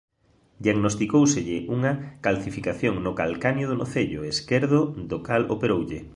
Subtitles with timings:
[0.65, 1.93] Diagnosticóuselle unha
[2.25, 5.99] "calcificación no calcáneo do nocello" esquerdo da cal operoulle.